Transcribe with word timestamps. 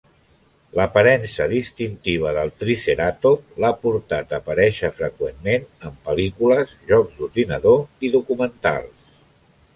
L'aparença 0.77 1.45
distintiva 1.51 2.31
del 2.37 2.49
triceratop 2.63 3.59
l'ha 3.65 3.71
portat 3.83 4.33
a 4.37 4.41
aparèixer 4.41 4.91
freqüentment 4.97 5.69
en 5.91 6.01
pel·lícules, 6.09 6.75
jocs 6.91 7.21
d'ordinador 7.23 8.07
i 8.07 8.13
documentals. 8.19 9.17